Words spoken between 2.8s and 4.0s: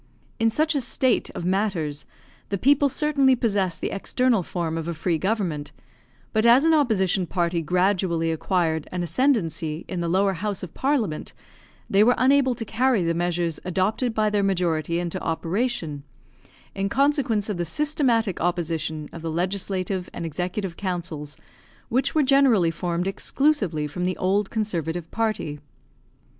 certainly possessed the